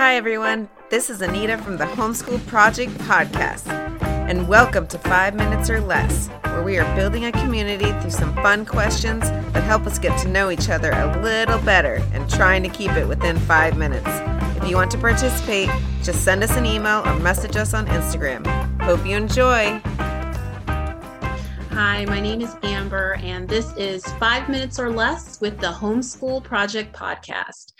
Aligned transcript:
Hi, 0.00 0.16
everyone. 0.16 0.70
This 0.88 1.10
is 1.10 1.20
Anita 1.20 1.58
from 1.58 1.76
the 1.76 1.84
Homeschool 1.84 2.46
Project 2.46 2.90
Podcast, 3.00 3.68
and 4.00 4.48
welcome 4.48 4.86
to 4.86 4.98
Five 4.98 5.34
Minutes 5.34 5.68
or 5.68 5.78
Less, 5.78 6.28
where 6.44 6.62
we 6.62 6.78
are 6.78 6.96
building 6.96 7.26
a 7.26 7.32
community 7.32 7.92
through 8.00 8.12
some 8.12 8.34
fun 8.36 8.64
questions 8.64 9.28
that 9.28 9.62
help 9.62 9.86
us 9.86 9.98
get 9.98 10.18
to 10.22 10.28
know 10.28 10.50
each 10.50 10.70
other 10.70 10.90
a 10.92 11.20
little 11.20 11.58
better 11.58 12.02
and 12.14 12.30
trying 12.30 12.62
to 12.62 12.70
keep 12.70 12.90
it 12.92 13.06
within 13.06 13.38
five 13.40 13.76
minutes. 13.76 14.08
If 14.56 14.70
you 14.70 14.74
want 14.74 14.90
to 14.92 14.98
participate, 14.98 15.68
just 16.02 16.24
send 16.24 16.42
us 16.42 16.56
an 16.56 16.64
email 16.64 17.06
or 17.06 17.18
message 17.18 17.56
us 17.56 17.74
on 17.74 17.86
Instagram. 17.88 18.46
Hope 18.80 19.04
you 19.04 19.16
enjoy. 19.18 19.82
Hi, 21.72 22.06
my 22.06 22.20
name 22.20 22.40
is 22.40 22.56
Amber, 22.62 23.18
and 23.22 23.46
this 23.46 23.76
is 23.76 24.02
Five 24.14 24.48
Minutes 24.48 24.78
or 24.78 24.90
Less 24.90 25.42
with 25.42 25.60
the 25.60 25.66
Homeschool 25.66 26.42
Project 26.42 26.96
Podcast. 26.96 27.74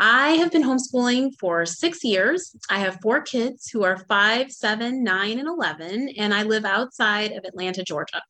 I 0.00 0.30
have 0.34 0.52
been 0.52 0.62
homeschooling 0.62 1.32
for 1.40 1.66
six 1.66 2.04
years. 2.04 2.54
I 2.70 2.78
have 2.78 3.00
four 3.02 3.20
kids 3.20 3.68
who 3.68 3.82
are 3.82 4.04
five, 4.08 4.52
seven, 4.52 5.02
nine, 5.02 5.40
and 5.40 5.48
11, 5.48 6.10
and 6.16 6.32
I 6.32 6.44
live 6.44 6.64
outside 6.64 7.32
of 7.32 7.44
Atlanta, 7.44 7.82
Georgia. 7.82 8.22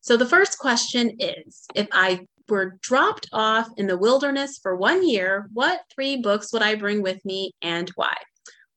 So 0.00 0.16
the 0.16 0.28
first 0.28 0.58
question 0.58 1.16
is 1.18 1.66
if 1.74 1.88
I 1.90 2.26
were 2.48 2.78
dropped 2.82 3.28
off 3.32 3.68
in 3.76 3.88
the 3.88 3.98
wilderness 3.98 4.60
for 4.62 4.76
one 4.76 5.04
year, 5.06 5.48
what 5.52 5.80
three 5.92 6.18
books 6.18 6.52
would 6.52 6.62
I 6.62 6.76
bring 6.76 7.02
with 7.02 7.24
me 7.24 7.52
and 7.62 7.90
why? 7.96 8.14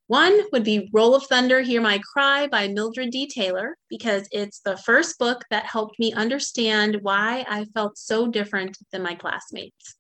One 0.08 0.41
would 0.52 0.64
be 0.64 0.89
Roll 0.91 1.14
of 1.14 1.28
Thunder, 1.28 1.62
Hear 1.62 1.81
My 1.81 2.00
Cry 2.12 2.48
by 2.48 2.67
Mildred 2.67 3.12
D. 3.12 3.28
Taylor, 3.28 3.78
because 3.88 4.28
it's 4.31 4.62
the 4.62 4.78
first 4.78 5.20
book 5.20 5.44
that 5.52 5.67
helped 5.67 6.00
me 6.00 6.12
understand 6.14 6.98
why 7.03 7.45
I 7.48 7.66
felt 7.76 8.00
so 8.00 8.26
different 8.26 8.76
than 8.91 9.03
my 9.03 9.14
classmates. 9.14 9.98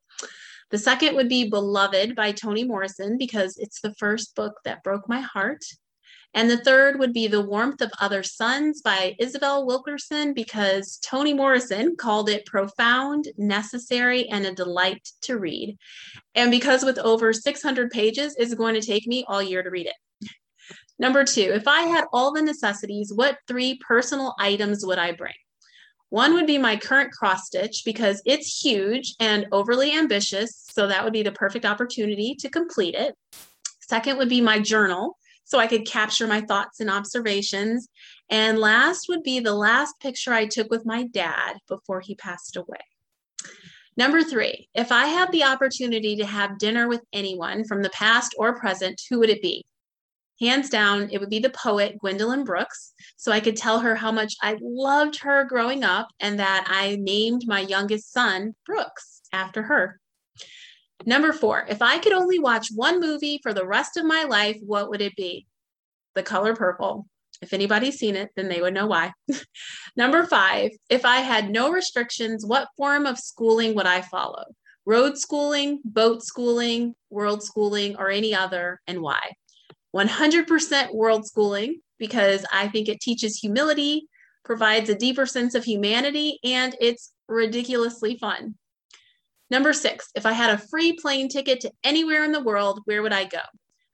The 0.71 0.77
second 0.77 1.15
would 1.15 1.29
be 1.29 1.49
Beloved 1.49 2.15
by 2.15 2.31
Toni 2.31 2.63
Morrison, 2.63 3.17
because 3.17 3.57
it's 3.57 3.81
the 3.81 3.93
first 3.95 4.35
book 4.35 4.53
that 4.65 4.83
broke 4.83 5.09
my 5.09 5.21
heart. 5.21 5.63
And 6.35 6.47
the 6.47 6.63
third 6.63 6.99
would 6.99 7.11
be 7.11 7.25
The 7.25 7.41
Warmth 7.41 7.81
of 7.81 7.91
Other 7.99 8.21
Suns 8.21 8.83
by 8.83 9.15
Isabel 9.17 9.65
Wilkerson, 9.65 10.33
because 10.33 10.99
Toni 11.03 11.33
Morrison 11.33 11.95
called 11.95 12.29
it 12.29 12.45
profound, 12.45 13.29
necessary, 13.35 14.29
and 14.29 14.45
a 14.45 14.53
delight 14.53 15.09
to 15.23 15.39
read. 15.39 15.75
And 16.35 16.51
because 16.51 16.85
with 16.85 16.99
over 16.99 17.33
600 17.33 17.89
pages, 17.89 18.35
it's 18.37 18.53
going 18.53 18.75
to 18.75 18.81
take 18.81 19.07
me 19.07 19.25
all 19.27 19.41
year 19.41 19.63
to 19.63 19.71
read 19.71 19.87
it. 19.87 20.29
Number 20.99 21.23
two, 21.23 21.49
if 21.53 21.67
I 21.67 21.83
had 21.83 22.05
all 22.13 22.31
the 22.31 22.43
necessities, 22.43 23.11
what 23.11 23.37
three 23.47 23.79
personal 23.87 24.35
items 24.37 24.85
would 24.85 24.99
I 24.99 25.13
bring? 25.13 25.33
One 26.09 26.33
would 26.33 26.47
be 26.47 26.57
my 26.57 26.75
current 26.75 27.11
cross 27.11 27.45
stitch 27.45 27.83
because 27.85 28.21
it's 28.25 28.61
huge 28.61 29.13
and 29.19 29.45
overly 29.51 29.95
ambitious. 29.95 30.65
So 30.71 30.87
that 30.87 31.03
would 31.03 31.13
be 31.13 31.23
the 31.23 31.31
perfect 31.31 31.65
opportunity 31.65 32.35
to 32.39 32.49
complete 32.49 32.95
it. 32.95 33.15
Second 33.81 34.17
would 34.17 34.29
be 34.29 34.41
my 34.41 34.59
journal 34.59 35.17
so 35.49 35.57
I 35.57 35.67
could 35.67 35.87
capture 35.87 36.27
my 36.27 36.41
thoughts 36.41 36.79
and 36.79 36.89
observations. 36.89 37.89
And 38.29 38.59
last 38.59 39.07
would 39.09 39.23
be 39.23 39.39
the 39.39 39.53
last 39.53 39.99
picture 39.99 40.31
I 40.31 40.45
took 40.45 40.69
with 40.69 40.85
my 40.85 41.05
dad 41.07 41.57
before 41.67 42.01
he 42.01 42.13
passed 42.15 42.55
away. 42.55 42.77
Number 43.97 44.23
three, 44.23 44.69
if 44.75 44.91
I 44.91 45.07
had 45.07 45.31
the 45.31 45.43
opportunity 45.43 46.15
to 46.17 46.25
have 46.25 46.59
dinner 46.59 46.87
with 46.87 47.01
anyone 47.11 47.65
from 47.65 47.81
the 47.81 47.89
past 47.89 48.35
or 48.37 48.59
present, 48.59 49.01
who 49.09 49.19
would 49.19 49.29
it 49.29 49.41
be? 49.41 49.65
Hands 50.41 50.69
down, 50.69 51.09
it 51.11 51.19
would 51.19 51.29
be 51.29 51.39
the 51.39 51.49
poet 51.49 51.97
Gwendolyn 51.99 52.45
Brooks. 52.45 52.93
So 53.17 53.31
I 53.31 53.41
could 53.41 53.57
tell 53.57 53.79
her 53.79 53.95
how 53.95 54.11
much 54.11 54.35
I 54.41 54.57
loved 54.61 55.19
her 55.21 55.43
growing 55.43 55.83
up 55.83 56.07
and 56.19 56.39
that 56.39 56.65
I 56.67 56.97
named 56.99 57.43
my 57.45 57.59
youngest 57.59 58.13
son 58.13 58.55
Brooks 58.65 59.21
after 59.33 59.63
her. 59.63 59.99
Number 61.05 61.33
four, 61.33 61.65
if 61.69 61.81
I 61.81 61.97
could 61.99 62.13
only 62.13 62.39
watch 62.39 62.69
one 62.73 62.99
movie 62.99 63.39
for 63.41 63.53
the 63.53 63.65
rest 63.65 63.97
of 63.97 64.05
my 64.05 64.23
life, 64.23 64.57
what 64.61 64.89
would 64.89 65.01
it 65.01 65.15
be? 65.15 65.45
The 66.15 66.23
Color 66.23 66.55
Purple. 66.55 67.05
If 67.41 67.53
anybody's 67.53 67.97
seen 67.97 68.15
it, 68.15 68.31
then 68.35 68.49
they 68.49 68.61
would 68.61 68.73
know 68.73 68.87
why. 68.87 69.13
Number 69.95 70.25
five, 70.25 70.71
if 70.89 71.05
I 71.05 71.17
had 71.17 71.49
no 71.49 71.71
restrictions, 71.71 72.45
what 72.45 72.67
form 72.75 73.05
of 73.05 73.17
schooling 73.17 73.75
would 73.75 73.85
I 73.85 74.01
follow? 74.01 74.43
Road 74.85 75.17
schooling, 75.17 75.79
boat 75.85 76.23
schooling, 76.23 76.95
world 77.09 77.43
schooling, 77.43 77.95
or 77.95 78.09
any 78.09 78.35
other, 78.35 78.81
and 78.87 79.01
why? 79.01 79.19
100% 79.95 80.93
world 80.93 81.25
schooling 81.25 81.81
because 81.97 82.45
I 82.51 82.67
think 82.67 82.87
it 82.87 83.01
teaches 83.01 83.37
humility, 83.37 84.07
provides 84.45 84.89
a 84.89 84.95
deeper 84.95 85.25
sense 85.25 85.55
of 85.55 85.63
humanity, 85.63 86.39
and 86.43 86.75
it's 86.79 87.11
ridiculously 87.27 88.17
fun. 88.17 88.55
Number 89.51 89.73
six, 89.73 90.09
if 90.15 90.25
I 90.25 90.33
had 90.33 90.51
a 90.51 90.67
free 90.67 90.93
plane 90.93 91.27
ticket 91.27 91.59
to 91.61 91.71
anywhere 91.83 92.23
in 92.23 92.31
the 92.31 92.43
world, 92.43 92.81
where 92.85 93.01
would 93.01 93.13
I 93.13 93.25
go? 93.25 93.39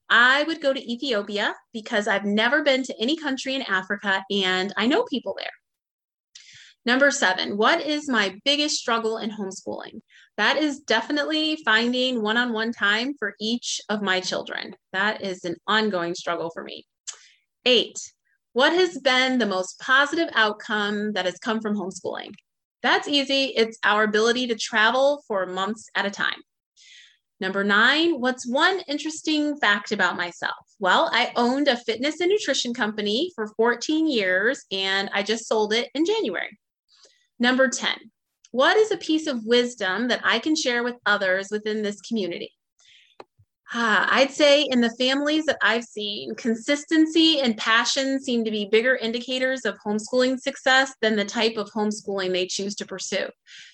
I 0.09 0.43
would 0.43 0.61
go 0.61 0.73
to 0.73 0.91
Ethiopia 0.91 1.55
because 1.73 2.07
I've 2.07 2.25
never 2.25 2.61
been 2.61 2.83
to 2.83 3.01
any 3.01 3.17
country 3.17 3.55
in 3.55 3.63
Africa 3.63 4.23
and 4.29 4.73
I 4.77 4.85
know 4.85 5.03
people 5.03 5.35
there. 5.37 5.49
Number 6.85 7.09
seven, 7.09 7.57
what 7.57 7.81
is 7.81 8.07
my 8.07 8.35
biggest 8.45 8.75
struggle 8.75 9.17
in 9.17 9.31
homeschooling? 9.31 10.01
That 10.37 10.57
is 10.57 10.81
definitely 10.81 11.57
finding 11.65 12.21
one 12.21 12.37
on 12.37 12.53
one 12.53 12.71
time 12.71 13.15
for 13.17 13.33
each 13.39 13.81
of 13.89 14.03
my 14.03 14.19
children. 14.19 14.75
That 14.93 15.23
is 15.23 15.45
an 15.45 15.55
ongoing 15.65 16.13
struggle 16.13 16.51
for 16.53 16.63
me. 16.63 16.85
Eight, 17.65 17.97
what 18.53 18.71
has 18.71 18.99
been 18.99 19.39
the 19.39 19.47
most 19.47 19.79
positive 19.79 20.29
outcome 20.35 21.13
that 21.13 21.25
has 21.25 21.39
come 21.39 21.59
from 21.59 21.75
homeschooling? 21.75 22.33
That's 22.83 23.07
easy. 23.07 23.45
It's 23.55 23.79
our 23.83 24.03
ability 24.03 24.45
to 24.47 24.55
travel 24.55 25.23
for 25.27 25.47
months 25.47 25.89
at 25.95 26.05
a 26.05 26.11
time. 26.11 26.39
Number 27.39 27.63
nine, 27.63 28.21
what's 28.21 28.47
one 28.47 28.81
interesting 28.87 29.57
fact 29.57 29.91
about 29.91 30.17
myself? 30.17 30.53
Well, 30.79 31.09
I 31.11 31.31
owned 31.35 31.67
a 31.67 31.77
fitness 31.77 32.21
and 32.21 32.29
nutrition 32.29 32.75
company 32.75 33.31
for 33.35 33.47
14 33.57 34.07
years 34.07 34.63
and 34.71 35.09
I 35.13 35.23
just 35.23 35.47
sold 35.47 35.73
it 35.73 35.89
in 35.95 36.05
January. 36.05 36.59
Number 37.39 37.67
10, 37.67 37.97
what 38.51 38.77
is 38.77 38.91
a 38.91 38.97
piece 38.97 39.27
of 39.27 39.45
wisdom 39.45 40.07
that 40.07 40.21
I 40.23 40.39
can 40.39 40.55
share 40.55 40.83
with 40.83 40.95
others 41.05 41.49
within 41.51 41.81
this 41.81 41.99
community? 42.01 42.51
Ah, 43.73 44.07
I'd 44.09 44.31
say 44.31 44.61
in 44.61 44.79
the 44.79 44.91
families 44.91 45.45
that 45.45 45.57
I've 45.61 45.83
seen, 45.83 46.35
consistency 46.35 47.41
and 47.41 47.57
passion 47.57 48.21
seem 48.21 48.45
to 48.45 48.51
be 48.51 48.69
bigger 48.71 48.95
indicators 48.95 49.65
of 49.65 49.75
homeschooling 49.85 50.39
success 50.39 50.93
than 51.01 51.15
the 51.15 51.25
type 51.25 51.57
of 51.57 51.69
homeschooling 51.71 52.31
they 52.31 52.47
choose 52.47 52.75
to 52.75 52.85
pursue. 52.85 53.27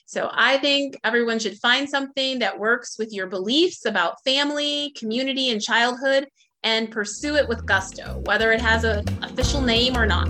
So 0.08 0.30
I 0.34 0.58
think 0.58 0.98
everyone 1.04 1.40
should 1.40 1.60
find 1.60 1.88
something 1.88 2.40
that 2.40 2.58
works 2.58 2.98
with 2.98 3.14
your 3.14 3.28
beliefs 3.28 3.86
about 3.86 4.24
family, 4.24 4.94
community, 4.98 5.52
and 5.52 5.62
childhood 5.62 6.28
and 6.64 6.90
pursue 6.90 7.36
it 7.36 7.48
with 7.48 7.66
gusto, 7.66 8.22
whether 8.26 8.52
it 8.52 8.62
has 8.62 8.84
an 8.84 9.04
official 9.22 9.62
name 9.62 9.98
or 9.98 10.06
not. 10.06 10.30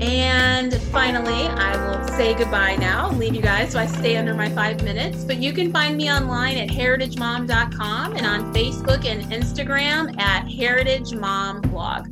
And 0.00 0.74
finally, 0.92 1.46
I 1.48 1.76
will 1.76 2.06
say 2.08 2.34
goodbye 2.34 2.76
now, 2.76 3.10
leave 3.12 3.34
you 3.34 3.42
guys 3.42 3.72
so 3.72 3.78
I 3.78 3.86
stay 3.86 4.16
under 4.16 4.34
my 4.34 4.48
five 4.50 4.82
minutes. 4.82 5.24
But 5.24 5.38
you 5.38 5.52
can 5.52 5.72
find 5.72 5.96
me 5.96 6.10
online 6.10 6.56
at 6.56 6.68
heritagemom.com 6.68 8.16
and 8.16 8.26
on 8.26 8.52
Facebook 8.52 9.04
and 9.04 9.22
Instagram 9.32 10.18
at 10.20 10.50
Heritage 10.50 11.14
Mom 11.14 11.60
Blog. 11.60 12.08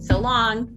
So 0.00 0.18
long. 0.18 0.76